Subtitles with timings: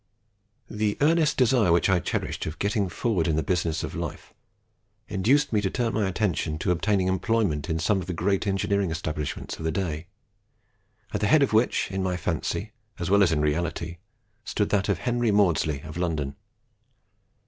[0.67, 4.33] "The earnest desire which I cherished of getting forward in the real business of life
[5.07, 8.89] induced me to turn my attention to obtaining employment in some of the great engineering
[8.89, 10.07] establishments of the day,
[11.13, 13.97] at the head of which, in my fancy as well as in reality,
[14.43, 16.35] stood that of Henry Maudslay, of London.